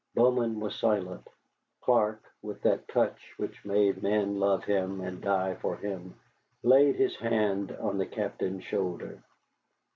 [0.15, 1.27] Bowman was silent.
[1.83, 6.15] Clark, with that touch which made men love him and die for him,
[6.63, 9.21] laid his hand on the Captain's shoulder.